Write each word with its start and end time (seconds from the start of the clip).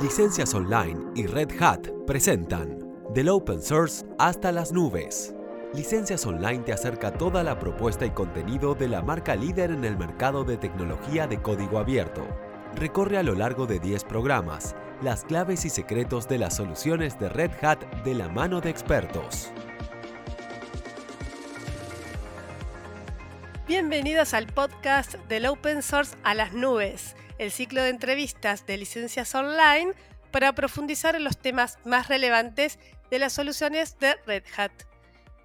Licencias 0.00 0.54
Online 0.54 1.10
y 1.14 1.26
Red 1.26 1.60
Hat 1.60 1.88
presentan 2.06 2.78
Del 3.12 3.28
Open 3.28 3.60
Source 3.60 4.06
hasta 4.18 4.52
las 4.52 4.72
nubes. 4.72 5.34
Licencias 5.74 6.24
Online 6.24 6.60
te 6.60 6.72
acerca 6.72 7.12
toda 7.12 7.42
la 7.42 7.58
propuesta 7.58 8.06
y 8.06 8.10
contenido 8.10 8.74
de 8.74 8.88
la 8.88 9.02
marca 9.02 9.34
líder 9.34 9.70
en 9.72 9.84
el 9.84 9.98
mercado 9.98 10.44
de 10.44 10.56
tecnología 10.56 11.26
de 11.26 11.42
código 11.42 11.78
abierto. 11.78 12.26
Recorre 12.76 13.18
a 13.18 13.22
lo 13.22 13.34
largo 13.34 13.66
de 13.66 13.80
10 13.80 14.04
programas 14.04 14.74
las 15.02 15.24
claves 15.24 15.64
y 15.64 15.70
secretos 15.70 16.26
de 16.28 16.38
las 16.38 16.56
soluciones 16.56 17.18
de 17.18 17.28
Red 17.28 17.50
Hat 17.62 17.84
de 18.04 18.14
la 18.14 18.28
mano 18.28 18.60
de 18.60 18.70
expertos. 18.70 19.50
Bienvenidos 23.66 24.32
al 24.32 24.46
podcast 24.46 25.16
del 25.28 25.46
Open 25.46 25.82
Source 25.82 26.16
a 26.22 26.34
las 26.34 26.54
nubes, 26.54 27.14
el 27.38 27.52
ciclo 27.52 27.82
de 27.82 27.90
entrevistas 27.90 28.66
de 28.66 28.76
licencias 28.76 29.34
online 29.34 29.94
para 30.30 30.54
profundizar 30.54 31.16
en 31.16 31.24
los 31.24 31.38
temas 31.38 31.78
más 31.84 32.08
relevantes 32.08 32.78
de 33.10 33.18
las 33.18 33.32
soluciones 33.32 33.98
de 33.98 34.16
Red 34.26 34.44
Hat. 34.56 34.72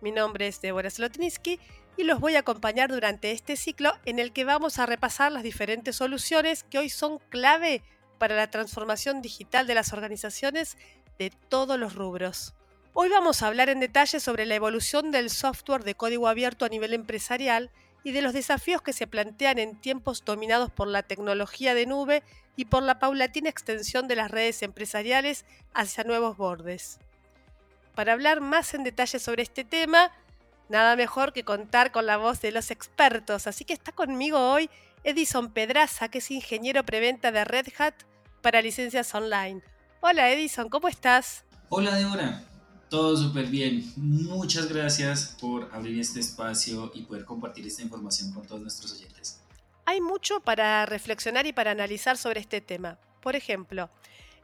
Mi 0.01 0.11
nombre 0.11 0.47
es 0.47 0.59
Deborah 0.59 0.89
Slotniski 0.89 1.59
y 1.95 2.03
los 2.03 2.19
voy 2.19 2.35
a 2.35 2.39
acompañar 2.39 2.89
durante 2.89 3.31
este 3.31 3.55
ciclo 3.55 3.93
en 4.05 4.19
el 4.19 4.33
que 4.33 4.43
vamos 4.43 4.79
a 4.79 4.85
repasar 4.85 5.31
las 5.31 5.43
diferentes 5.43 5.95
soluciones 5.95 6.63
que 6.63 6.79
hoy 6.79 6.89
son 6.89 7.19
clave 7.29 7.83
para 8.17 8.35
la 8.35 8.49
transformación 8.49 9.21
digital 9.21 9.67
de 9.67 9.75
las 9.75 9.93
organizaciones 9.93 10.77
de 11.19 11.29
todos 11.49 11.79
los 11.79 11.95
rubros. 11.95 12.53
Hoy 12.93 13.09
vamos 13.09 13.41
a 13.41 13.47
hablar 13.47 13.69
en 13.69 13.79
detalle 13.79 14.19
sobre 14.19 14.45
la 14.45 14.55
evolución 14.55 15.11
del 15.11 15.29
software 15.29 15.83
de 15.83 15.95
código 15.95 16.27
abierto 16.27 16.65
a 16.65 16.69
nivel 16.69 16.93
empresarial 16.93 17.71
y 18.03 18.11
de 18.11 18.21
los 18.21 18.33
desafíos 18.33 18.81
que 18.81 18.93
se 18.93 19.07
plantean 19.07 19.59
en 19.59 19.75
tiempos 19.75 20.23
dominados 20.25 20.71
por 20.71 20.87
la 20.87 21.03
tecnología 21.03 21.73
de 21.73 21.85
nube 21.85 22.23
y 22.55 22.65
por 22.65 22.83
la 22.83 22.99
paulatina 22.99 23.49
extensión 23.49 24.07
de 24.07 24.15
las 24.15 24.29
redes 24.29 24.61
empresariales 24.61 25.45
hacia 25.73 26.03
nuevos 26.03 26.37
bordes. 26.37 26.99
Para 27.95 28.13
hablar 28.13 28.41
más 28.41 28.73
en 28.73 28.83
detalle 28.83 29.19
sobre 29.19 29.43
este 29.43 29.63
tema, 29.63 30.11
nada 30.69 30.95
mejor 30.95 31.33
que 31.33 31.43
contar 31.43 31.91
con 31.91 32.05
la 32.05 32.17
voz 32.17 32.41
de 32.41 32.51
los 32.51 32.71
expertos, 32.71 33.47
así 33.47 33.65
que 33.65 33.73
está 33.73 33.91
conmigo 33.91 34.39
hoy 34.51 34.69
Edison 35.03 35.51
Pedraza, 35.51 36.09
que 36.09 36.19
es 36.19 36.31
ingeniero 36.31 36.83
preventa 36.83 37.31
de 37.31 37.43
Red 37.45 37.67
Hat 37.77 37.93
para 38.41 38.61
licencias 38.61 39.13
online. 39.13 39.61
Hola 40.01 40.29
Edison, 40.31 40.69
¿cómo 40.69 40.87
estás? 40.87 41.45
Hola 41.69 41.95
Débora, 41.95 42.43
todo 42.93 43.17
súper 43.17 43.47
bien. 43.47 43.91
Muchas 43.95 44.69
gracias 44.69 45.35
por 45.41 45.67
abrir 45.73 45.99
este 45.99 46.19
espacio 46.19 46.91
y 46.93 47.01
poder 47.01 47.25
compartir 47.25 47.65
esta 47.65 47.81
información 47.81 48.31
con 48.31 48.45
todos 48.45 48.61
nuestros 48.61 48.93
oyentes. 48.93 49.41
Hay 49.85 49.99
mucho 49.99 50.41
para 50.41 50.85
reflexionar 50.85 51.47
y 51.47 51.53
para 51.53 51.71
analizar 51.71 52.17
sobre 52.17 52.39
este 52.39 52.61
tema. 52.61 52.99
Por 53.19 53.35
ejemplo, 53.35 53.89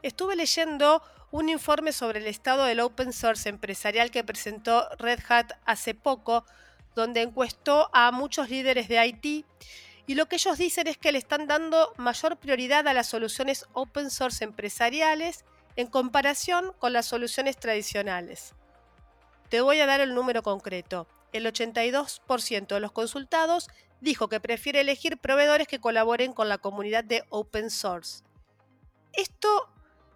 estuve 0.02 0.34
leyendo 0.34 1.00
un 1.30 1.48
informe 1.48 1.92
sobre 1.92 2.18
el 2.18 2.26
estado 2.26 2.64
del 2.64 2.80
open 2.80 3.12
source 3.12 3.48
empresarial 3.48 4.10
que 4.10 4.24
presentó 4.24 4.88
Red 4.98 5.20
Hat 5.28 5.52
hace 5.64 5.94
poco, 5.94 6.44
donde 6.96 7.22
encuestó 7.22 7.88
a 7.92 8.10
muchos 8.10 8.50
líderes 8.50 8.88
de 8.88 9.06
IT 9.06 9.46
y 10.08 10.14
lo 10.16 10.26
que 10.26 10.34
ellos 10.34 10.58
dicen 10.58 10.88
es 10.88 10.98
que 10.98 11.12
le 11.12 11.18
están 11.18 11.46
dando 11.46 11.94
mayor 11.98 12.36
prioridad 12.36 12.88
a 12.88 12.94
las 12.94 13.06
soluciones 13.06 13.66
open 13.74 14.10
source 14.10 14.42
empresariales 14.42 15.44
en 15.76 15.86
comparación 15.86 16.72
con 16.78 16.92
las 16.92 17.06
soluciones 17.06 17.56
tradicionales. 17.56 18.54
Te 19.48 19.60
voy 19.60 19.80
a 19.80 19.86
dar 19.86 20.00
el 20.00 20.14
número 20.14 20.42
concreto. 20.42 21.06
El 21.32 21.46
82% 21.46 22.66
de 22.66 22.80
los 22.80 22.92
consultados 22.92 23.68
dijo 24.00 24.28
que 24.28 24.40
prefiere 24.40 24.80
elegir 24.80 25.18
proveedores 25.18 25.68
que 25.68 25.80
colaboren 25.80 26.32
con 26.32 26.48
la 26.48 26.58
comunidad 26.58 27.04
de 27.04 27.24
open 27.30 27.70
source. 27.70 28.22
Esto 29.12 29.68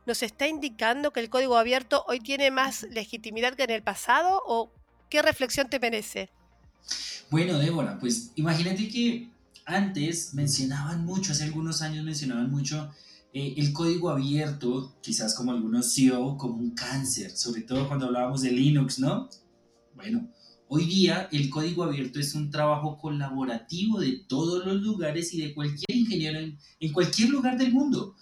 ¿Nos 0.06 0.22
está 0.22 0.46
indicando 0.46 1.12
que 1.12 1.20
el 1.20 1.30
código 1.30 1.56
abierto 1.56 2.04
hoy 2.06 2.20
tiene 2.20 2.50
más 2.50 2.82
legitimidad 2.90 3.54
que 3.54 3.64
en 3.64 3.70
el 3.70 3.82
pasado 3.82 4.42
o 4.44 4.70
qué 5.08 5.22
reflexión 5.22 5.70
te 5.70 5.80
merece? 5.80 6.30
Bueno, 7.30 7.58
Débora, 7.58 7.98
pues 7.98 8.30
imagínate 8.34 8.88
que 8.88 9.30
antes 9.64 10.34
mencionaban 10.34 11.06
mucho, 11.06 11.32
hace 11.32 11.44
algunos 11.44 11.80
años 11.80 12.04
mencionaban 12.04 12.50
mucho 12.50 12.92
eh, 13.34 13.54
el 13.56 13.72
código 13.72 14.10
abierto, 14.10 14.96
quizás 15.02 15.34
como 15.34 15.50
algunos 15.50 15.92
CEO, 15.92 16.38
como 16.38 16.54
un 16.54 16.70
cáncer, 16.70 17.36
sobre 17.36 17.62
todo 17.62 17.88
cuando 17.88 18.06
hablábamos 18.06 18.42
de 18.42 18.52
Linux, 18.52 19.00
¿no? 19.00 19.28
Bueno, 19.96 20.30
hoy 20.68 20.86
día 20.86 21.28
el 21.32 21.50
código 21.50 21.82
abierto 21.82 22.20
es 22.20 22.36
un 22.36 22.48
trabajo 22.50 22.96
colaborativo 22.96 23.98
de 23.98 24.24
todos 24.28 24.64
los 24.64 24.80
lugares 24.80 25.34
y 25.34 25.40
de 25.40 25.52
cualquier 25.52 25.98
ingeniero 25.98 26.38
en 26.78 26.92
cualquier 26.92 27.30
lugar 27.30 27.58
del 27.58 27.72
mundo. 27.72 28.14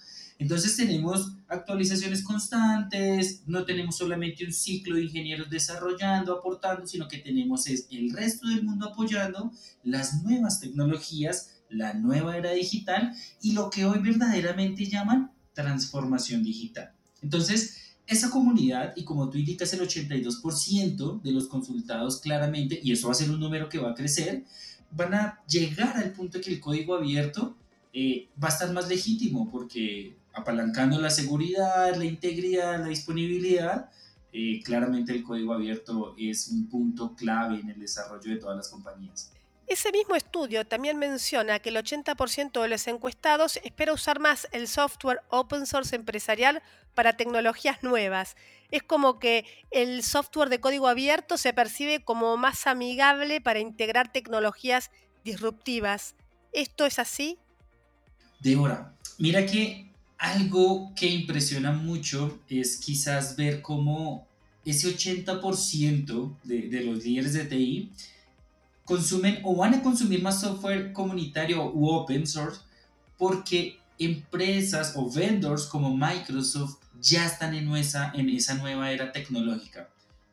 Entonces 0.43 0.77
tenemos 0.77 1.37
actualizaciones 1.47 2.25
constantes, 2.25 3.43
no 3.47 3.65
tenemos 3.65 3.97
solamente 3.97 4.45
un 4.45 4.53
ciclo 4.53 4.97
de 4.97 5.05
ingenieros 5.05 5.51
desarrollando, 5.51 6.37
aportando, 6.37 6.87
sino 6.87 7.07
que 7.07 7.19
tenemos 7.19 7.69
es 7.69 7.87
el 7.91 8.11
resto 8.11 8.49
del 8.49 8.65
mundo 8.65 8.89
apoyando 8.89 9.53
las 9.85 10.25
nuevas 10.25 10.59
tecnologías, 10.59 11.52
la 11.73 11.95
nueva 11.95 12.37
era 12.37 12.53
digital 12.53 13.15
y 13.41 13.53
lo 13.53 13.71
que 13.71 13.85
hoy 13.85 13.99
verdaderamente 13.99 14.87
llaman 14.87 15.33
transformación 15.55 16.43
digital. 16.43 16.93
Entonces, 17.23 17.95
esa 18.07 18.31
comunidad, 18.31 18.93
y 18.97 19.05
como 19.05 19.31
tú 19.31 19.39
indicas, 19.39 19.73
el 19.73 19.81
82% 19.81 21.23
de 21.23 21.33
los 21.33 21.47
consultados 21.47 22.21
claramente, 22.21 22.81
y 22.83 22.93
eso 22.93 23.07
va 23.07 23.13
a 23.13 23.17
ser 23.17 23.31
un 23.31 23.41
número 23.41 23.69
que 23.69 23.79
va 23.79 23.91
a 23.91 23.95
crecer, 23.95 24.45
van 24.91 25.15
a 25.15 25.41
llegar 25.49 25.97
al 25.97 26.13
punto 26.13 26.41
que 26.41 26.51
el 26.51 26.61
código 26.61 26.95
abierto 26.95 27.57
eh, 27.93 28.29
va 28.43 28.49
a 28.49 28.51
estar 28.51 28.73
más 28.73 28.89
legítimo 28.89 29.51
porque 29.51 30.17
apalancando 30.35 31.01
la 31.01 31.11
seguridad, 31.11 31.95
la 31.95 32.05
integridad, 32.05 32.81
la 32.81 32.89
disponibilidad, 32.89 33.91
eh, 34.33 34.63
claramente 34.63 35.13
el 35.13 35.23
código 35.23 35.53
abierto 35.53 36.15
es 36.19 36.49
un 36.49 36.69
punto 36.69 37.15
clave 37.15 37.61
en 37.61 37.69
el 37.69 37.79
desarrollo 37.79 38.31
de 38.31 38.39
todas 38.39 38.57
las 38.57 38.69
compañías. 38.69 39.31
Ese 39.67 39.93
mismo 39.93 40.17
estudio 40.17 40.67
también 40.67 40.99
menciona 40.99 41.59
que 41.61 41.71
el 41.71 41.77
80% 41.77 42.61
de 42.61 42.69
los 42.69 42.87
encuestados 42.89 43.59
espera 43.63 43.93
usar 43.93 44.19
más 44.19 44.49
el 44.53 44.69
software 44.69 45.23
open 45.31 45.67
source 45.67 45.95
empresarial 45.95 46.63
para 46.95 47.17
tecnologías 47.17 47.83
nuevas. 47.83 48.37
Es 48.71 48.83
como 48.83 49.19
que 49.19 49.47
el 49.71 50.03
software 50.03 50.49
de 50.49 50.61
código 50.61 50.89
abierto 50.89 51.39
se 51.39 51.53
percibe 51.53 52.05
como 52.05 52.37
más 52.37 52.67
amigable 52.67 53.41
para 53.41 53.61
integrar 53.61 54.13
tecnologías 54.13 54.91
disruptivas. 55.25 56.17
¿Esto 56.53 56.85
es 56.85 56.99
así? 56.99 57.39
Débora, 58.41 58.95
mira 59.19 59.47
que 59.47 59.91
algo 60.19 60.93
que 60.95 61.07
impresiona 61.07 61.73
mucho 61.73 62.41
es 62.49 62.77
quizás 62.79 63.37
ver 63.37 63.63
cómo 63.63 64.27
ese 64.65 64.89
80% 64.89 66.37
de, 66.45 66.69
de 66.69 66.81
los 66.85 67.05
líderes 67.05 67.33
de 67.33 67.45
TI 67.45 67.93
consumen 68.85 69.41
o 69.45 69.57
van 69.57 69.75
a 69.75 69.83
consumir 69.83 70.23
más 70.23 70.41
software 70.41 70.93
comunitario 70.93 71.71
u 71.73 71.89
open 71.89 72.27
source 72.27 72.61
porque 73.17 73.79
empresas 73.99 74.95
o 74.97 75.11
vendors 75.11 75.67
como 75.67 75.97
Microsoft 75.97 76.79
ya 77.01 77.27
están 77.27 77.55
en 77.55 77.75
esa, 77.77 78.13
en 78.15 78.29
esa 78.29 78.55
nueva 78.55 78.91
era 78.91 79.13
tecnológica. 79.13 79.89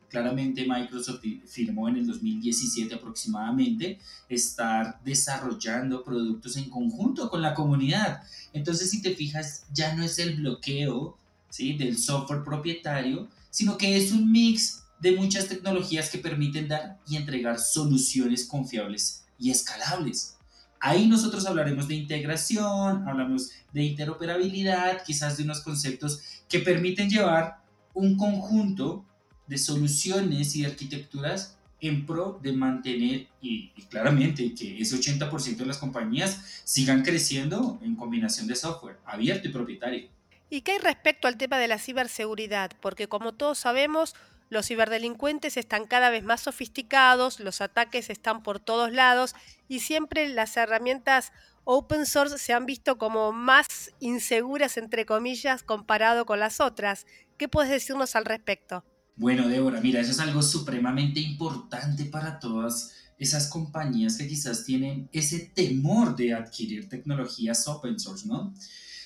Claramente 0.08 0.66
Microsoft 0.66 1.22
firmó 1.46 1.88
en 1.88 1.98
el 1.98 2.06
2017 2.06 2.94
aproximadamente 2.96 3.98
estar 4.28 5.00
desarrollando 5.04 6.02
productos 6.02 6.56
en 6.56 6.68
conjunto 6.68 7.30
con 7.30 7.42
la 7.42 7.54
comunidad. 7.54 8.22
Entonces, 8.52 8.90
si 8.90 9.02
te 9.02 9.14
fijas, 9.14 9.66
ya 9.72 9.94
no 9.94 10.02
es 10.02 10.18
el 10.18 10.36
bloqueo 10.36 11.16
¿sí? 11.48 11.74
del 11.74 11.96
software 11.96 12.42
propietario, 12.42 13.28
sino 13.50 13.78
que 13.78 13.96
es 13.96 14.10
un 14.10 14.32
mix 14.32 14.79
de 15.00 15.12
muchas 15.12 15.48
tecnologías 15.48 16.10
que 16.10 16.18
permiten 16.18 16.68
dar 16.68 16.98
y 17.06 17.16
entregar 17.16 17.58
soluciones 17.58 18.46
confiables 18.46 19.24
y 19.38 19.50
escalables. 19.50 20.36
Ahí 20.78 21.06
nosotros 21.06 21.46
hablaremos 21.46 21.88
de 21.88 21.94
integración, 21.94 23.06
hablamos 23.06 23.50
de 23.72 23.82
interoperabilidad, 23.82 25.04
quizás 25.04 25.36
de 25.36 25.44
unos 25.44 25.60
conceptos 25.60 26.22
que 26.48 26.60
permiten 26.60 27.10
llevar 27.10 27.60
un 27.92 28.16
conjunto 28.16 29.04
de 29.46 29.58
soluciones 29.58 30.56
y 30.56 30.62
de 30.62 30.68
arquitecturas 30.68 31.58
en 31.80 32.06
pro 32.06 32.38
de 32.42 32.52
mantener 32.52 33.28
y, 33.40 33.70
claramente 33.90 34.54
que 34.54 34.80
ese 34.80 34.96
80% 34.96 35.56
de 35.56 35.66
las 35.66 35.78
compañías 35.78 36.62
sigan 36.64 37.02
creciendo 37.02 37.78
en 37.82 37.96
combinación 37.96 38.46
de 38.46 38.54
software 38.54 38.98
abierto 39.04 39.48
y 39.48 39.52
propietario. 39.52 40.08
¿Y 40.48 40.62
qué 40.62 40.72
hay 40.72 40.78
respecto 40.78 41.28
al 41.28 41.36
tema 41.36 41.58
de 41.58 41.68
la 41.68 41.78
ciberseguridad? 41.78 42.70
Porque 42.80 43.08
como 43.08 43.32
todos 43.32 43.58
sabemos, 43.58 44.14
los 44.50 44.66
ciberdelincuentes 44.66 45.56
están 45.56 45.86
cada 45.86 46.10
vez 46.10 46.24
más 46.24 46.42
sofisticados, 46.42 47.40
los 47.40 47.60
ataques 47.60 48.10
están 48.10 48.42
por 48.42 48.58
todos 48.58 48.92
lados 48.92 49.34
y 49.68 49.80
siempre 49.80 50.28
las 50.28 50.56
herramientas 50.56 51.32
open 51.64 52.04
source 52.04 52.36
se 52.36 52.52
han 52.52 52.66
visto 52.66 52.98
como 52.98 53.32
más 53.32 53.66
inseguras, 54.00 54.76
entre 54.76 55.06
comillas, 55.06 55.62
comparado 55.62 56.26
con 56.26 56.40
las 56.40 56.60
otras. 56.60 57.06
¿Qué 57.38 57.48
puedes 57.48 57.70
decirnos 57.70 58.16
al 58.16 58.24
respecto? 58.24 58.84
Bueno, 59.14 59.48
Débora, 59.48 59.80
mira, 59.80 60.00
eso 60.00 60.10
es 60.10 60.20
algo 60.20 60.42
supremamente 60.42 61.20
importante 61.20 62.06
para 62.06 62.40
todas 62.40 62.92
esas 63.18 63.48
compañías 63.48 64.16
que 64.16 64.26
quizás 64.26 64.64
tienen 64.64 65.08
ese 65.12 65.38
temor 65.54 66.16
de 66.16 66.34
adquirir 66.34 66.88
tecnologías 66.88 67.68
open 67.68 68.00
source, 68.00 68.26
¿no? 68.26 68.52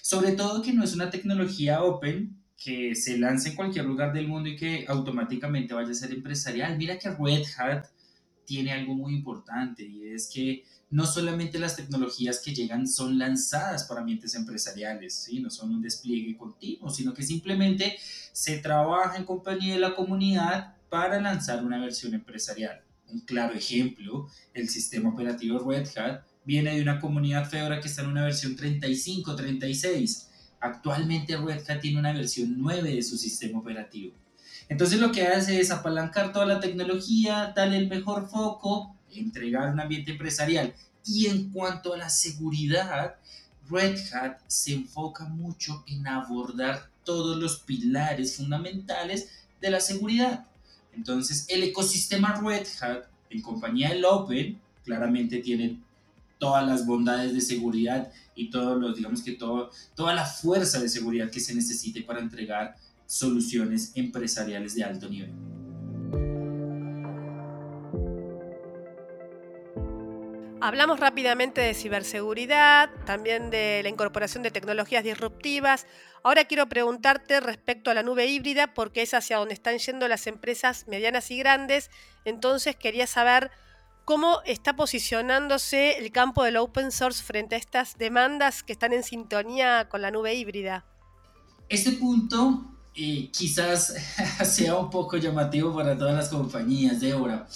Sobre 0.00 0.32
todo 0.32 0.62
que 0.62 0.72
no 0.72 0.84
es 0.84 0.94
una 0.94 1.10
tecnología 1.10 1.82
open 1.82 2.43
que 2.64 2.94
se 2.94 3.18
lance 3.18 3.50
en 3.50 3.56
cualquier 3.56 3.84
lugar 3.84 4.14
del 4.14 4.26
mundo 4.26 4.48
y 4.48 4.56
que 4.56 4.86
automáticamente 4.88 5.74
vaya 5.74 5.90
a 5.90 5.94
ser 5.94 6.12
empresarial. 6.12 6.78
Mira 6.78 6.98
que 6.98 7.10
Red 7.10 7.44
Hat 7.58 7.88
tiene 8.46 8.72
algo 8.72 8.94
muy 8.94 9.14
importante 9.14 9.84
y 9.84 10.08
es 10.08 10.30
que 10.32 10.64
no 10.90 11.04
solamente 11.04 11.58
las 11.58 11.76
tecnologías 11.76 12.40
que 12.42 12.54
llegan 12.54 12.88
son 12.88 13.18
lanzadas 13.18 13.84
para 13.84 14.00
ambientes 14.00 14.34
empresariales, 14.34 15.14
¿sí? 15.14 15.40
no 15.40 15.50
son 15.50 15.74
un 15.74 15.82
despliegue 15.82 16.36
continuo, 16.38 16.88
sino 16.88 17.12
que 17.12 17.22
simplemente 17.22 17.98
se 18.32 18.58
trabaja 18.58 19.18
en 19.18 19.24
compañía 19.24 19.74
de 19.74 19.80
la 19.80 19.94
comunidad 19.94 20.76
para 20.88 21.20
lanzar 21.20 21.64
una 21.64 21.78
versión 21.80 22.14
empresarial. 22.14 22.82
Un 23.08 23.20
claro 23.20 23.54
ejemplo, 23.54 24.28
el 24.54 24.70
sistema 24.70 25.10
operativo 25.10 25.58
Red 25.58 25.88
Hat 25.98 26.22
viene 26.46 26.74
de 26.74 26.80
una 26.80 26.98
comunidad 26.98 27.48
Fedora 27.50 27.80
que 27.80 27.88
está 27.88 28.02
en 28.02 28.08
una 28.08 28.24
versión 28.24 28.56
35, 28.56 29.36
36. 29.36 30.30
Actualmente 30.64 31.36
Red 31.36 31.68
Hat 31.68 31.82
tiene 31.82 31.98
una 31.98 32.14
versión 32.14 32.54
9 32.56 32.94
de 32.94 33.02
su 33.02 33.18
sistema 33.18 33.58
operativo. 33.58 34.14
Entonces 34.70 34.98
lo 34.98 35.12
que 35.12 35.26
hace 35.26 35.60
es 35.60 35.70
apalancar 35.70 36.32
toda 36.32 36.46
la 36.46 36.58
tecnología, 36.58 37.52
darle 37.54 37.76
el 37.76 37.86
mejor 37.86 38.30
foco, 38.30 38.96
entregar 39.12 39.70
un 39.70 39.78
ambiente 39.78 40.12
empresarial. 40.12 40.72
Y 41.04 41.26
en 41.26 41.50
cuanto 41.50 41.92
a 41.92 41.98
la 41.98 42.08
seguridad, 42.08 43.16
Red 43.68 43.98
Hat 44.14 44.38
se 44.46 44.72
enfoca 44.72 45.26
mucho 45.26 45.84
en 45.86 46.06
abordar 46.06 46.88
todos 47.04 47.36
los 47.36 47.58
pilares 47.58 48.38
fundamentales 48.38 49.28
de 49.60 49.70
la 49.70 49.80
seguridad. 49.80 50.46
Entonces, 50.94 51.44
el 51.50 51.62
ecosistema 51.62 52.40
Red 52.42 52.66
Hat, 52.80 53.04
en 53.28 53.42
compañía 53.42 53.90
del 53.90 54.06
Open, 54.06 54.58
claramente 54.82 55.40
tiene 55.40 55.78
todas 56.44 56.66
las 56.66 56.84
bondades 56.84 57.32
de 57.32 57.40
seguridad 57.40 58.12
y 58.34 58.50
todos 58.50 58.78
los, 58.78 58.94
digamos 58.94 59.22
que 59.22 59.32
todo, 59.32 59.70
toda 59.94 60.14
la 60.14 60.26
fuerza 60.26 60.78
de 60.78 60.90
seguridad 60.90 61.30
que 61.30 61.40
se 61.40 61.54
necesite 61.54 62.02
para 62.02 62.20
entregar 62.20 62.76
soluciones 63.06 63.92
empresariales 63.94 64.74
de 64.74 64.84
alto 64.84 65.08
nivel. 65.08 65.32
Hablamos 70.60 71.00
rápidamente 71.00 71.62
de 71.62 71.72
ciberseguridad, 71.72 72.90
también 73.06 73.48
de 73.48 73.80
la 73.82 73.88
incorporación 73.88 74.42
de 74.42 74.50
tecnologías 74.50 75.02
disruptivas. 75.02 75.86
Ahora 76.22 76.44
quiero 76.44 76.68
preguntarte 76.68 77.40
respecto 77.40 77.90
a 77.90 77.94
la 77.94 78.02
nube 78.02 78.26
híbrida, 78.26 78.74
porque 78.74 79.00
es 79.00 79.14
hacia 79.14 79.38
donde 79.38 79.54
están 79.54 79.78
yendo 79.78 80.08
las 80.08 80.26
empresas 80.26 80.86
medianas 80.88 81.30
y 81.30 81.38
grandes. 81.38 81.90
Entonces 82.26 82.76
quería 82.76 83.06
saber 83.06 83.50
cómo 84.04 84.40
está 84.44 84.76
posicionándose 84.76 85.98
el 85.98 86.12
campo 86.12 86.44
del 86.44 86.56
open 86.56 86.92
source 86.92 87.22
frente 87.22 87.54
a 87.54 87.58
estas 87.58 87.96
demandas 87.96 88.62
que 88.62 88.72
están 88.72 88.92
en 88.92 89.02
sintonía 89.02 89.88
con 89.88 90.02
la 90.02 90.10
nube 90.10 90.34
híbrida. 90.34 90.84
Este 91.68 91.92
punto 91.92 92.64
eh, 92.94 93.30
quizás 93.32 93.94
sea 94.44 94.76
un 94.76 94.90
poco 94.90 95.16
llamativo 95.16 95.74
para 95.74 95.96
todas 95.96 96.14
las 96.14 96.28
compañías 96.28 97.00
de 97.00 97.12
ahora. 97.12 97.48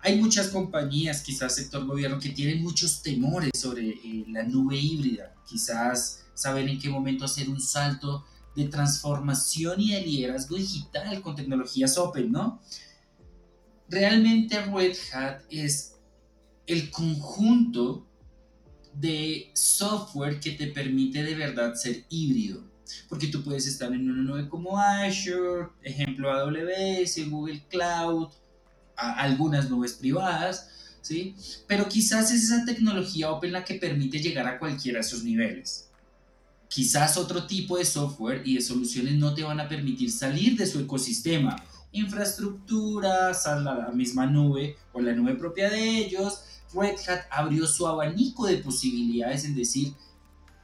Hay 0.00 0.20
muchas 0.20 0.48
compañías, 0.48 1.22
quizás 1.22 1.56
sector 1.56 1.84
gobierno, 1.84 2.20
que 2.20 2.28
tienen 2.28 2.62
muchos 2.62 3.02
temores 3.02 3.50
sobre 3.54 3.88
eh, 3.88 4.24
la 4.28 4.44
nube 4.44 4.76
híbrida. 4.76 5.34
Quizás 5.44 6.24
saber 6.34 6.68
en 6.68 6.78
qué 6.78 6.88
momento 6.88 7.24
hacer 7.24 7.48
un 7.48 7.60
salto 7.60 8.24
de 8.54 8.68
transformación 8.68 9.80
y 9.80 9.92
de 9.92 10.00
liderazgo 10.02 10.56
digital 10.56 11.20
con 11.22 11.34
tecnologías 11.34 11.98
open, 11.98 12.30
¿no? 12.30 12.60
Realmente 13.88 14.60
Red 14.62 14.96
Hat 15.12 15.42
es 15.50 15.94
el 16.66 16.90
conjunto 16.90 18.06
de 18.94 19.50
software 19.54 20.40
que 20.40 20.52
te 20.52 20.68
permite 20.68 21.22
de 21.22 21.34
verdad 21.34 21.74
ser 21.74 22.04
híbrido. 22.08 22.64
Porque 23.08 23.28
tú 23.28 23.42
puedes 23.42 23.66
estar 23.66 23.92
en 23.92 24.10
una 24.10 24.22
nube 24.22 24.48
como 24.48 24.78
Azure, 24.78 25.68
ejemplo 25.82 26.30
AWS, 26.30 27.28
Google 27.28 27.64
Cloud, 27.68 28.28
algunas 28.96 29.68
nubes 29.68 29.94
privadas, 29.94 30.70
¿sí? 31.02 31.34
Pero 31.66 31.88
quizás 31.88 32.32
es 32.32 32.44
esa 32.44 32.64
tecnología 32.64 33.30
open 33.30 33.52
la 33.52 33.64
que 33.64 33.74
permite 33.74 34.20
llegar 34.20 34.46
a 34.46 34.58
cualquiera 34.58 35.00
de 35.00 35.06
esos 35.06 35.24
niveles. 35.24 35.88
Quizás 36.68 37.16
otro 37.16 37.46
tipo 37.46 37.78
de 37.78 37.84
software 37.84 38.42
y 38.44 38.56
de 38.56 38.60
soluciones 38.60 39.14
no 39.14 39.34
te 39.34 39.44
van 39.44 39.60
a 39.60 39.68
permitir 39.68 40.10
salir 40.10 40.56
de 40.56 40.66
su 40.66 40.80
ecosistema. 40.80 41.56
Infraestructuras, 41.96 43.46
a 43.46 43.58
la 43.58 43.90
misma 43.92 44.26
nube 44.26 44.76
o 44.92 45.00
la 45.00 45.12
nube 45.12 45.34
propia 45.34 45.70
de 45.70 45.98
ellos. 45.98 46.42
Red 46.74 46.96
Hat 47.08 47.26
abrió 47.30 47.66
su 47.66 47.86
abanico 47.86 48.46
de 48.46 48.58
posibilidades 48.58 49.44
en 49.44 49.54
decir 49.54 49.94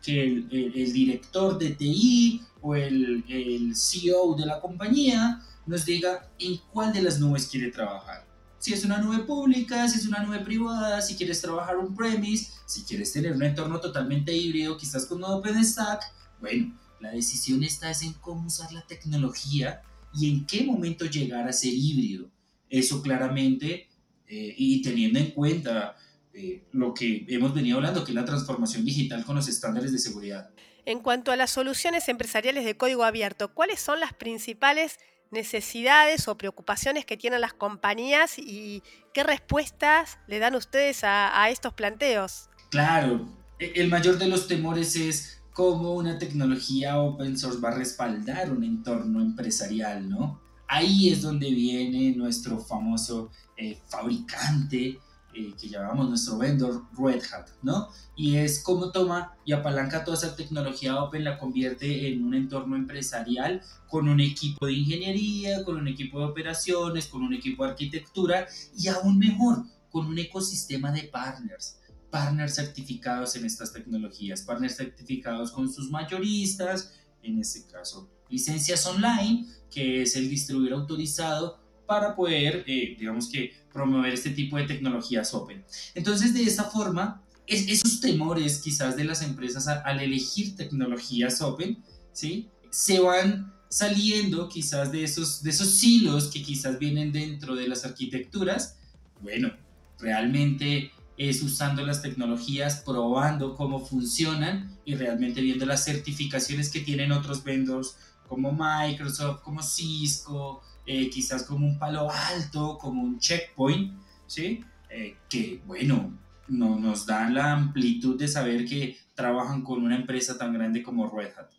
que 0.03 0.25
el, 0.25 0.93
director 0.93 1.59
de 1.59 1.71
TI 1.71 2.43
o 2.61 2.75
el, 2.75 3.73
CEO 3.75 4.35
de 4.35 4.47
la 4.47 4.61
compañía 4.61 5.41
nos 5.65 5.85
diga 5.85 6.29
en 6.39 6.59
cuál 6.73 6.93
de 6.93 7.03
las 7.03 7.21
nubes 7.21 7.47
quiere 7.47 7.71
trabajar. 7.71 8.27
Si 8.59 8.73
es 8.73 8.85
una 8.85 8.99
nube 8.99 9.21
pública, 9.21 9.89
si 9.89 9.99
es 9.99 10.07
una 10.07 10.23
nube 10.23 10.41
privada, 10.41 11.01
si 11.01 11.17
quieres 11.17 11.41
trabajar 11.41 11.79
un 11.79 11.97
premise, 11.97 12.53
si 12.67 12.83
quieres 12.83 13.13
tener 13.13 13.33
un 13.33 13.43
entorno 13.43 13.81
totalmente 13.81 14.33
híbrido, 14.33 14.77
quizás 14.77 15.07
con 15.07 15.23
OpenStack. 15.25 16.03
Bueno, 16.41 16.79
la 17.01 17.11
decisión 17.11 17.65
está 17.65 17.91
es 17.91 18.03
en 18.03 18.13
cómo 18.15 18.47
usar 18.47 18.73
la 18.73 18.83
tecnología 18.87 19.83
y 20.15 20.31
en 20.31 20.47
qué 20.47 20.65
momento 20.65 21.07
llegar 21.07 21.49
a 21.49 21.53
ser 21.53 21.73
híbrido. 21.73 22.31
Eso 22.69 23.03
claramente, 23.03 23.89
eh, 24.27 24.55
y 24.57 24.83
teniendo 24.83 25.19
en 25.19 25.31
cuenta 25.31 25.97
eh, 26.33 26.65
lo 26.73 26.95
que 26.95 27.27
hemos 27.29 27.55
venido 27.55 27.77
hablando, 27.77 28.05
que 28.05 28.13
es 28.13 28.15
la 28.15 28.25
transformación 28.25 28.85
digital 28.85 29.25
con 29.25 29.37
los 29.37 29.49
estándares 29.49 29.93
de 29.93 29.99
seguridad. 29.99 30.51
En 30.85 31.01
cuanto 31.01 31.31
a 31.33 31.37
las 31.37 31.51
soluciones 31.51 32.09
empresariales 32.09 32.65
de 32.65 32.77
código 32.77 33.05
abierto, 33.05 33.53
¿cuáles 33.55 33.81
son 33.81 34.01
las 34.01 34.15
principales 34.15 34.99
necesidades 35.33 36.29
o 36.29 36.37
preocupaciones 36.37 37.05
que 37.05 37.17
tienen 37.17 37.41
las 37.41 37.55
compañías 37.55 38.39
y 38.39 38.83
qué 39.13 39.25
respuestas 39.25 40.19
le 40.29 40.39
dan 40.39 40.55
ustedes 40.55 41.01
a, 41.03 41.49
estos 41.51 41.73
planteos. 41.73 42.51
Claro, 42.71 43.29
e, 43.59 43.73
el 43.77 43.89
mayor 43.89 44.19
de 44.19 44.29
los 44.29 44.47
temores 44.47 44.95
es 44.95 45.42
cómo 45.53 45.95
una 45.95 46.19
tecnología 46.19 46.99
open 47.01 47.39
source 47.39 47.61
va 47.61 47.71
a 47.71 47.75
respaldar 47.75 48.53
un 48.53 48.65
entorno 48.65 49.21
empresarial, 49.21 50.09
¿no? 50.09 50.41
Ahí 50.67 51.11
es 51.11 51.21
donde 51.21 51.51
viene 51.51 52.17
nuestro 52.17 52.59
famoso 52.59 53.31
eh, 53.57 53.79
fabricante 53.89 54.99
eh, 55.35 55.55
que 55.61 55.69
llamamos 55.69 56.09
nuestro 56.09 56.39
vendor 56.39 56.85
Red 56.97 57.23
Hat, 57.33 57.49
¿no? 57.63 57.89
Y 58.17 58.37
es 58.37 58.63
cómo 58.63 58.91
toma 58.91 59.35
y 59.45 59.53
apalanca 59.53 60.05
toda 60.05 60.17
esa 60.17 60.35
tecnología 60.35 61.03
Open, 61.03 61.25
la 61.25 61.39
convierte 61.39 62.11
en 62.11 62.25
un 62.25 62.35
entorno 62.35 62.77
empresarial 62.77 63.63
con 63.89 64.09
un 64.09 64.21
equipo 64.21 64.67
de 64.67 64.73
ingeniería, 64.73 65.65
con 65.65 65.77
un 65.77 65.89
equipo 65.89 66.19
de 66.19 66.27
operaciones, 66.27 67.07
con 67.07 67.23
un 67.23 67.35
equipo 67.35 67.65
de 67.65 67.71
arquitectura 67.71 68.47
y 68.77 68.89
aún 68.89 69.19
mejor, 69.19 69.65
con 69.91 70.07
un 70.07 70.19
ecosistema 70.19 70.91
de 70.91 71.03
partners 71.05 71.77
partners 72.13 72.55
certificados 72.55 73.35
en 73.37 73.47
estas 73.47 73.73
tecnologías, 73.73 74.43
partners 74.43 74.77
certificados 74.77 75.51
con 75.51 75.73
sus 75.73 75.91
mayoristas, 75.91 76.93
en 77.23 77.41
este 77.41 77.65
caso 77.65 78.09
licencias 78.33 78.85
online, 78.87 79.47
que 79.71 80.03
es 80.03 80.17
el 80.17 80.29
distribuidor 80.29 80.81
autorizado 80.81 81.61
para 81.87 82.17
poder, 82.17 82.65
eh, 82.67 82.97
digamos 82.99 83.29
que, 83.29 83.53
promover 83.73 84.13
este 84.13 84.31
tipo 84.31 84.57
de 84.57 84.65
tecnologías 84.65 85.33
open. 85.35 85.65
Entonces, 85.95 86.35
de 86.35 86.43
esta 86.43 86.65
forma, 86.65 87.23
es, 87.47 87.69
esos 87.69 88.01
temores 88.01 88.61
quizás 88.61 88.97
de 88.97 89.05
las 89.05 89.23
empresas 89.23 89.67
al 89.69 90.01
elegir 90.01 90.57
tecnologías 90.57 91.41
open, 91.43 91.83
¿sí? 92.13 92.49
Se 92.71 93.01
van 93.01 93.53
saliendo 93.69 94.49
quizás 94.49 94.93
de 94.93 95.05
esos, 95.05 95.43
de 95.43 95.51
esos 95.51 95.83
hilos 95.83 96.29
que 96.29 96.43
quizás 96.43 96.79
vienen 96.79 97.13
dentro 97.13 97.55
de 97.55 97.69
las 97.69 97.85
arquitecturas. 97.85 98.79
Bueno, 99.21 99.53
realmente 99.99 100.91
es 101.17 101.43
usando 101.43 101.85
las 101.85 102.03
tecnologías, 102.03 102.83
probando 102.85 103.55
cómo 103.55 103.81
funcionan 103.81 104.77
y 104.85 104.95
realmente 104.95 105.41
viendo 105.41 105.67
las 105.67 105.85
certificaciones 105.85 106.71
que 106.71 106.81
tienen 106.81 107.13
otros 107.13 107.45
vendors 107.45 107.97
como 108.29 108.53
Microsoft, 108.53 109.43
como 109.43 109.63
Cisco, 109.63 110.63
eh, 110.87 111.11
quizás 111.11 111.45
como 111.45 111.67
un 111.67 111.79
palo 111.79 112.11
alto, 112.11 112.79
como 112.79 113.03
un 113.03 113.19
checkpoint, 113.19 113.93
¿sí? 114.27 114.65
Eh, 114.91 115.17
que 115.29 115.63
bueno, 115.67 116.19
no, 116.49 116.79
nos 116.79 117.07
dan 117.07 117.35
la 117.35 117.53
amplitud 117.53 118.19
de 118.19 118.29
saber 118.29 118.65
que 118.65 118.97
trabajan 119.15 119.63
con 119.63 119.83
una 119.83 119.97
empresa 119.97 120.37
tan 120.39 120.53
grande 120.53 120.83
como 120.83 121.09
Red 121.09 121.33
Hat. 121.37 121.51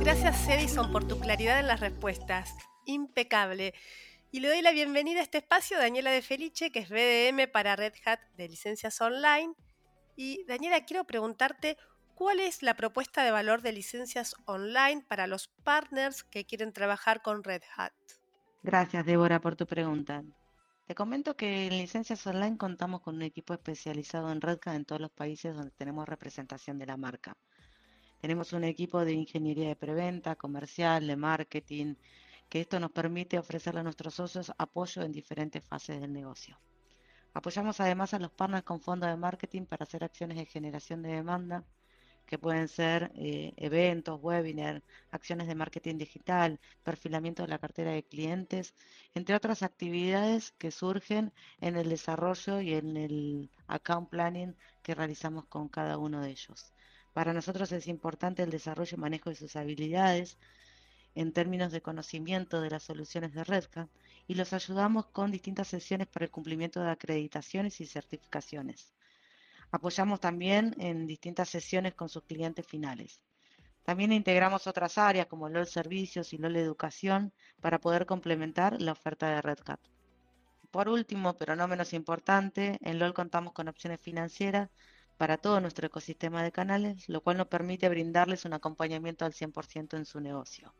Gracias 0.00 0.48
Edison 0.48 0.90
por 0.92 1.06
tu 1.06 1.18
claridad 1.18 1.60
en 1.60 1.66
las 1.66 1.80
respuestas. 1.80 2.50
Impecable. 2.86 3.74
Y 4.32 4.40
le 4.40 4.48
doy 4.48 4.62
la 4.62 4.72
bienvenida 4.72 5.20
a 5.20 5.22
este 5.22 5.38
espacio 5.38 5.78
Daniela 5.78 6.10
de 6.10 6.22
Felice, 6.22 6.70
que 6.70 6.80
es 6.80 6.88
BDM 6.88 7.50
para 7.50 7.76
Red 7.76 7.94
Hat 8.04 8.20
de 8.36 8.48
licencias 8.48 9.00
online. 9.00 9.54
Y 10.16 10.44
Daniela, 10.44 10.84
quiero 10.84 11.04
preguntarte 11.04 11.76
¿Cuál 12.20 12.40
es 12.40 12.62
la 12.62 12.74
propuesta 12.74 13.24
de 13.24 13.30
valor 13.30 13.62
de 13.62 13.72
licencias 13.72 14.34
online 14.44 15.02
para 15.08 15.26
los 15.26 15.48
partners 15.64 16.22
que 16.22 16.44
quieren 16.44 16.70
trabajar 16.70 17.22
con 17.22 17.42
Red 17.42 17.62
Hat? 17.74 17.94
Gracias, 18.62 19.06
Débora, 19.06 19.40
por 19.40 19.56
tu 19.56 19.66
pregunta. 19.66 20.22
Te 20.86 20.94
comento 20.94 21.34
que 21.34 21.64
en 21.64 21.78
licencias 21.78 22.26
online 22.26 22.58
contamos 22.58 23.00
con 23.00 23.14
un 23.14 23.22
equipo 23.22 23.54
especializado 23.54 24.30
en 24.30 24.42
Redcat 24.42 24.76
en 24.76 24.84
todos 24.84 25.00
los 25.00 25.10
países 25.10 25.56
donde 25.56 25.70
tenemos 25.70 26.06
representación 26.06 26.78
de 26.78 26.84
la 26.84 26.98
marca. 26.98 27.38
Tenemos 28.20 28.52
un 28.52 28.64
equipo 28.64 29.02
de 29.02 29.12
ingeniería 29.12 29.68
de 29.68 29.76
preventa, 29.76 30.36
comercial, 30.36 31.06
de 31.06 31.16
marketing, 31.16 31.94
que 32.50 32.60
esto 32.60 32.80
nos 32.80 32.90
permite 32.90 33.38
ofrecerle 33.38 33.80
a 33.80 33.84
nuestros 33.84 34.14
socios 34.14 34.52
apoyo 34.58 35.02
en 35.02 35.12
diferentes 35.12 35.62
fases 35.64 36.00
del 36.00 36.12
negocio. 36.12 36.58
Apoyamos 37.32 37.80
además 37.80 38.12
a 38.12 38.18
los 38.18 38.32
partners 38.32 38.64
con 38.64 38.80
fondos 38.80 39.08
de 39.08 39.16
marketing 39.16 39.64
para 39.64 39.84
hacer 39.84 40.02
acciones 40.02 40.36
de 40.36 40.46
generación 40.46 41.00
de 41.00 41.12
demanda, 41.12 41.64
que 42.26 42.38
pueden 42.38 42.68
ser 42.68 43.12
eh, 43.14 43.52
eventos, 43.56 44.20
webinars, 44.20 44.82
acciones 45.12 45.46
de 45.46 45.54
marketing 45.54 45.96
digital, 45.96 46.60
perfilamiento 46.82 47.42
de 47.42 47.48
la 47.48 47.58
cartera 47.58 47.92
de 47.92 48.02
clientes, 48.02 48.74
entre 49.14 49.36
otras 49.36 49.62
actividades 49.62 50.52
que 50.52 50.72
surgen 50.72 51.32
en 51.60 51.76
el 51.76 51.88
desarrollo 51.88 52.60
y 52.60 52.74
en 52.74 52.96
el 52.96 53.50
account 53.68 54.10
planning 54.10 54.56
que 54.82 54.94
realizamos 54.96 55.44
con 55.46 55.68
cada 55.68 55.98
uno 55.98 56.20
de 56.20 56.30
ellos. 56.30 56.72
Para 57.12 57.32
nosotros 57.32 57.70
es 57.72 57.86
importante 57.88 58.42
el 58.42 58.50
desarrollo 58.50 58.96
y 58.96 59.00
manejo 59.00 59.30
de 59.30 59.36
sus 59.36 59.56
habilidades 59.56 60.36
en 61.14 61.32
términos 61.32 61.72
de 61.72 61.82
conocimiento 61.82 62.60
de 62.60 62.70
las 62.70 62.84
soluciones 62.84 63.32
de 63.32 63.44
Redca 63.44 63.88
y 64.26 64.34
los 64.34 64.52
ayudamos 64.52 65.06
con 65.06 65.30
distintas 65.30 65.68
sesiones 65.68 66.06
para 66.06 66.24
el 66.24 66.30
cumplimiento 66.30 66.80
de 66.80 66.90
acreditaciones 66.90 67.80
y 67.80 67.86
certificaciones. 67.86 68.94
Apoyamos 69.72 70.20
también 70.20 70.74
en 70.78 71.06
distintas 71.06 71.48
sesiones 71.48 71.94
con 71.94 72.08
sus 72.08 72.24
clientes 72.24 72.66
finales. 72.66 73.20
También 73.84 74.12
integramos 74.12 74.66
otras 74.66 74.98
áreas 74.98 75.26
como 75.26 75.48
LOL 75.48 75.66
Servicios 75.66 76.32
y 76.32 76.38
LOL 76.38 76.56
Educación 76.56 77.32
para 77.60 77.80
poder 77.80 78.06
complementar 78.06 78.80
la 78.80 78.92
oferta 78.92 79.30
de 79.30 79.42
Red 79.42 79.58
Por 80.70 80.88
último, 80.88 81.36
pero 81.36 81.56
no 81.56 81.66
menos 81.66 81.92
importante, 81.92 82.78
en 82.82 82.98
LOL 82.98 83.14
contamos 83.14 83.52
con 83.52 83.68
opciones 83.68 84.00
financieras 84.00 84.70
para 85.16 85.38
todo 85.38 85.60
nuestro 85.60 85.86
ecosistema 85.86 86.42
de 86.42 86.52
canales, 86.52 87.08
lo 87.08 87.20
cual 87.20 87.36
nos 87.36 87.48
permite 87.48 87.88
brindarles 87.88 88.44
un 88.44 88.54
acompañamiento 88.54 89.24
al 89.24 89.32
100% 89.32 89.96
en 89.96 90.04
su 90.04 90.20
negocio. 90.20 90.72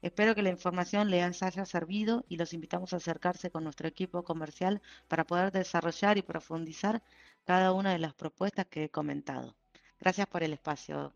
Espero 0.00 0.34
que 0.34 0.42
la 0.42 0.50
información 0.50 1.10
les 1.10 1.42
haya 1.42 1.64
servido 1.66 2.24
y 2.28 2.36
los 2.36 2.52
invitamos 2.52 2.92
a 2.92 2.96
acercarse 2.96 3.50
con 3.50 3.64
nuestro 3.64 3.88
equipo 3.88 4.22
comercial 4.22 4.80
para 5.08 5.24
poder 5.24 5.50
desarrollar 5.50 6.18
y 6.18 6.22
profundizar 6.22 7.02
cada 7.44 7.72
una 7.72 7.92
de 7.92 7.98
las 7.98 8.14
propuestas 8.14 8.66
que 8.66 8.84
he 8.84 8.88
comentado. 8.90 9.56
Gracias 9.98 10.28
por 10.28 10.44
el 10.44 10.52
espacio. 10.52 11.12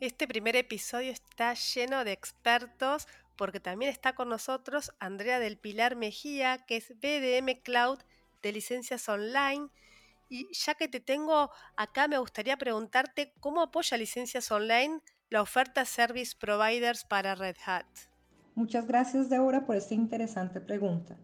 Este 0.00 0.26
primer 0.26 0.56
episodio 0.56 1.12
está 1.12 1.54
lleno 1.54 2.04
de 2.04 2.12
expertos 2.12 3.06
porque 3.36 3.60
también 3.60 3.90
está 3.90 4.14
con 4.14 4.28
nosotros 4.28 4.92
Andrea 4.98 5.38
del 5.38 5.56
Pilar 5.56 5.94
Mejía, 5.94 6.58
que 6.66 6.76
es 6.76 6.88
BDM 6.88 7.62
Cloud 7.62 8.00
de 8.42 8.52
licencias 8.52 9.08
online. 9.08 9.68
Y 10.28 10.52
ya 10.52 10.74
que 10.74 10.88
te 10.88 11.00
tengo 11.00 11.50
acá, 11.76 12.08
me 12.08 12.18
gustaría 12.18 12.56
preguntarte 12.56 13.32
cómo 13.38 13.62
apoya 13.62 13.96
licencias 13.96 14.50
online 14.50 15.00
la 15.30 15.42
oferta 15.42 15.84
Service 15.84 16.34
Providers 16.36 17.04
para 17.04 17.34
Red 17.34 17.56
Hat. 17.64 17.86
Muchas 18.54 18.86
gracias, 18.86 19.28
Deborah, 19.28 19.66
por 19.66 19.74
esta 19.74 19.94
interesante 19.94 20.60
pregunta. 20.60 21.16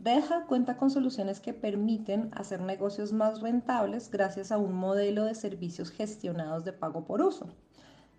Red 0.00 0.24
cuenta 0.48 0.76
con 0.76 0.90
soluciones 0.90 1.38
que 1.38 1.54
permiten 1.54 2.30
hacer 2.34 2.60
negocios 2.60 3.12
más 3.12 3.40
rentables 3.40 4.10
gracias 4.10 4.50
a 4.50 4.58
un 4.58 4.74
modelo 4.74 5.24
de 5.24 5.34
servicios 5.34 5.90
gestionados 5.90 6.64
de 6.64 6.72
pago 6.72 7.04
por 7.06 7.22
uso. 7.22 7.48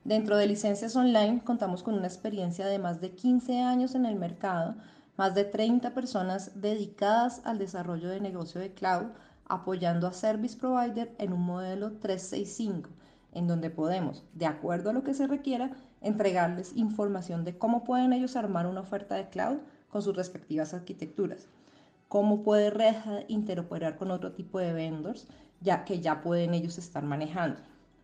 Dentro 0.05 0.37
de 0.37 0.47
licencias 0.47 0.95
online 0.95 1.41
contamos 1.43 1.83
con 1.83 1.95
una 1.95 2.07
experiencia 2.07 2.65
de 2.67 2.79
más 2.79 3.01
de 3.01 3.11
15 3.11 3.59
años 3.59 3.95
en 3.95 4.05
el 4.05 4.15
mercado, 4.15 4.75
más 5.17 5.35
de 5.35 5.43
30 5.43 5.93
personas 5.93 6.61
dedicadas 6.61 7.41
al 7.43 7.57
desarrollo 7.57 8.07
de 8.07 8.21
negocio 8.21 8.61
de 8.61 8.73
cloud, 8.73 9.07
apoyando 9.45 10.07
a 10.07 10.13
Service 10.13 10.57
Provider 10.57 11.13
en 11.17 11.33
un 11.33 11.41
modelo 11.41 11.97
365 11.99 12.89
en 13.33 13.47
donde 13.47 13.69
podemos, 13.69 14.23
de 14.33 14.45
acuerdo 14.45 14.89
a 14.89 14.93
lo 14.93 15.03
que 15.03 15.13
se 15.13 15.27
requiera, 15.27 15.71
entregarles 16.01 16.73
información 16.75 17.43
de 17.43 17.57
cómo 17.57 17.83
pueden 17.83 18.13
ellos 18.13 18.35
armar 18.35 18.67
una 18.67 18.81
oferta 18.81 19.15
de 19.15 19.29
cloud 19.29 19.57
con 19.89 20.01
sus 20.01 20.15
respectivas 20.15 20.73
arquitecturas, 20.73 21.47
cómo 22.07 22.43
puede 22.43 22.69
Red 22.69 22.95
interoperar 23.27 23.97
con 23.97 24.11
otro 24.11 24.31
tipo 24.33 24.59
de 24.59 24.73
vendors, 24.73 25.27
ya 25.61 25.85
que 25.85 25.99
ya 25.99 26.21
pueden 26.21 26.53
ellos 26.53 26.77
estar 26.77 27.03
manejando. 27.03 27.61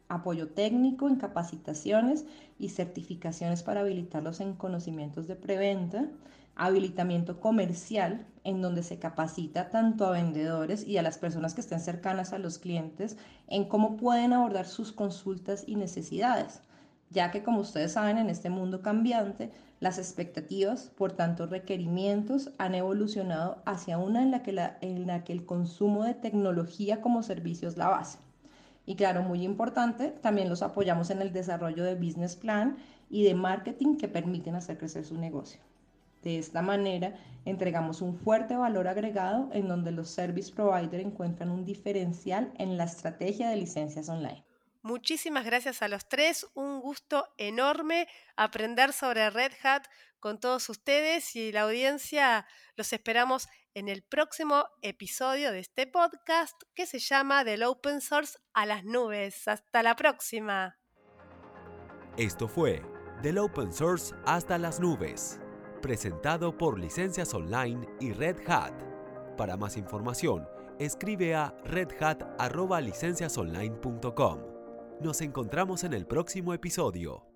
Apoyo 0.09 0.49
técnico 0.49 1.07
en 1.07 1.15
capacitaciones 1.15 2.25
y 2.59 2.69
certificaciones 2.69 3.63
para 3.63 3.81
habilitarlos 3.81 4.41
en 4.41 4.53
conocimientos 4.53 5.27
de 5.27 5.35
preventa, 5.35 6.07
habilitamiento 6.55 7.39
comercial, 7.39 8.25
en 8.43 8.61
donde 8.61 8.83
se 8.83 8.99
capacita 8.99 9.69
tanto 9.69 10.05
a 10.05 10.11
vendedores 10.11 10.85
y 10.85 10.97
a 10.97 11.01
las 11.01 11.17
personas 11.17 11.53
que 11.53 11.61
estén 11.61 11.79
cercanas 11.79 12.33
a 12.33 12.37
los 12.37 12.59
clientes 12.59 13.17
en 13.47 13.65
cómo 13.65 13.97
pueden 13.97 14.33
abordar 14.33 14.67
sus 14.67 14.91
consultas 14.91 15.63
y 15.65 15.75
necesidades, 15.77 16.61
ya 17.13 17.31
que 17.31 17.43
como 17.43 17.59
ustedes 17.59 17.93
saben, 17.93 18.17
en 18.17 18.29
este 18.29 18.49
mundo 18.49 18.81
cambiante, 18.81 19.51
las 19.79 19.99
expectativas, 19.99 20.91
por 20.97 21.13
tanto 21.13 21.45
requerimientos, 21.45 22.51
han 22.57 22.73
evolucionado 22.73 23.61
hacia 23.65 23.99
una 23.99 24.23
en 24.23 24.31
la 24.31 24.41
que, 24.41 24.51
en 24.81 25.07
la 25.07 25.23
que 25.23 25.31
el 25.31 25.45
consumo 25.45 26.03
de 26.03 26.15
tecnología 26.15 27.01
como 27.01 27.21
servicio 27.21 27.67
es 27.69 27.77
la 27.77 27.89
base. 27.89 28.17
Y 28.85 28.95
claro, 28.95 29.21
muy 29.21 29.43
importante, 29.43 30.09
también 30.09 30.49
los 30.49 30.63
apoyamos 30.63 31.09
en 31.11 31.21
el 31.21 31.31
desarrollo 31.31 31.83
de 31.83 31.95
business 31.95 32.35
plan 32.35 32.77
y 33.09 33.23
de 33.23 33.35
marketing 33.35 33.95
que 33.95 34.07
permiten 34.07 34.55
hacer 34.55 34.77
crecer 34.77 35.05
su 35.05 35.17
negocio. 35.17 35.61
De 36.23 36.39
esta 36.39 36.61
manera, 36.61 37.13
entregamos 37.45 38.01
un 38.01 38.15
fuerte 38.15 38.55
valor 38.55 38.87
agregado 38.87 39.49
en 39.53 39.67
donde 39.67 39.91
los 39.91 40.09
service 40.09 40.51
providers 40.51 41.05
encuentran 41.05 41.51
un 41.51 41.63
diferencial 41.63 42.51
en 42.57 42.77
la 42.77 42.85
estrategia 42.85 43.49
de 43.49 43.57
licencias 43.57 44.09
online. 44.09 44.43
Muchísimas 44.83 45.45
gracias 45.45 45.81
a 45.81 45.87
los 45.87 46.07
tres, 46.07 46.47
un 46.53 46.81
gusto 46.81 47.27
enorme 47.37 48.07
aprender 48.35 48.93
sobre 48.93 49.29
Red 49.29 49.53
Hat 49.63 49.85
con 50.19 50.39
todos 50.39 50.69
ustedes 50.69 51.35
y 51.35 51.51
la 51.51 51.61
audiencia. 51.61 52.45
Los 52.75 52.93
esperamos 52.93 53.47
en 53.73 53.89
el 53.89 54.03
próximo 54.03 54.65
episodio 54.81 55.51
de 55.51 55.59
este 55.59 55.87
podcast 55.87 56.61
que 56.75 56.85
se 56.85 56.99
llama 56.99 57.43
Del 57.43 57.63
Open 57.63 58.01
Source 58.01 58.37
a 58.53 58.65
las 58.65 58.83
nubes. 58.83 59.47
Hasta 59.47 59.83
la 59.83 59.95
próxima. 59.95 60.77
Esto 62.17 62.47
fue 62.47 62.83
Del 63.21 63.39
Open 63.39 63.73
Source 63.73 64.13
hasta 64.25 64.57
las 64.57 64.79
nubes 64.79 65.39
presentado 65.83 66.57
por 66.57 66.79
Licencias 66.79 67.35
Online 67.35 67.87
y 67.99 68.13
Red 68.13 68.49
Hat. 68.49 68.73
Para 69.37 69.55
más 69.57 69.77
información, 69.77 70.47
escribe 70.79 71.35
a 71.35 71.53
redhat.licenciasonline.com. 71.65 74.52
Nos 75.03 75.19
encontramos 75.19 75.83
en 75.83 75.91
el 75.91 76.05
próximo 76.05 76.53
episodio. 76.53 77.32